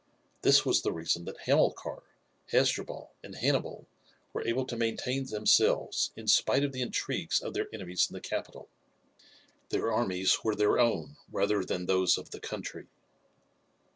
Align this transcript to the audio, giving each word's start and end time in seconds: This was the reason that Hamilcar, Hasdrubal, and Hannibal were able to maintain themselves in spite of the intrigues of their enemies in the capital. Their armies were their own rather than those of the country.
This 0.41 0.65
was 0.65 0.81
the 0.81 0.91
reason 0.91 1.25
that 1.25 1.41
Hamilcar, 1.41 2.01
Hasdrubal, 2.47 3.11
and 3.23 3.35
Hannibal 3.35 3.85
were 4.33 4.43
able 4.43 4.65
to 4.65 4.75
maintain 4.75 5.27
themselves 5.27 6.11
in 6.15 6.27
spite 6.27 6.63
of 6.63 6.71
the 6.71 6.81
intrigues 6.81 7.39
of 7.39 7.53
their 7.53 7.67
enemies 7.71 8.07
in 8.09 8.15
the 8.15 8.19
capital. 8.19 8.67
Their 9.69 9.91
armies 9.93 10.43
were 10.43 10.55
their 10.55 10.79
own 10.79 11.17
rather 11.31 11.63
than 11.63 11.85
those 11.85 12.17
of 12.17 12.31
the 12.31 12.39
country. 12.39 12.87